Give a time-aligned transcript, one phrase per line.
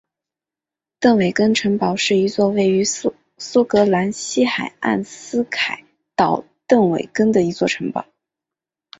[0.99, 3.13] 邓韦根城堡是一座位于苏
[3.65, 5.85] 格兰西海岸斯凯
[6.15, 8.07] 岛邓韦根的一座城堡。